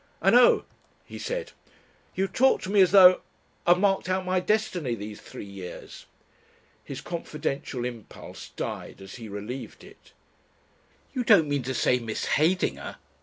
"I 0.19 0.31
know," 0.31 0.65
he 1.05 1.19
said. 1.19 1.51
"You 2.15 2.27
talk 2.27 2.63
to 2.63 2.71
me 2.71 2.81
as 2.81 2.89
though... 2.89 3.21
I've 3.67 3.77
marked 3.77 4.09
out 4.09 4.25
my 4.25 4.39
destiny 4.39 4.95
these 4.95 5.21
three 5.21 5.45
years." 5.45 6.07
His 6.83 7.01
confidential 7.01 7.85
impulse 7.85 8.49
died 8.49 8.99
as 8.99 9.17
he 9.17 9.29
relieved 9.29 9.83
it. 9.83 10.13
"You 11.13 11.23
don't 11.23 11.47
mean 11.47 11.61
to 11.61 11.75
say 11.75 11.99
Miss 11.99 12.25
Heydinger 12.25 12.95